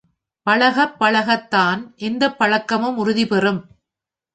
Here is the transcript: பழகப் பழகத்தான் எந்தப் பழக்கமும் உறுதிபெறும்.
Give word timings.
பழகப் 0.47 0.95
பழகத்தான் 0.99 1.95
எந்தப் 1.95 2.37
பழக்கமும் 2.37 2.97
உறுதிபெறும். 2.97 3.61